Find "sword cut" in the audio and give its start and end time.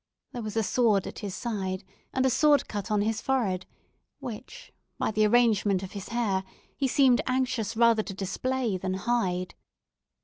2.31-2.89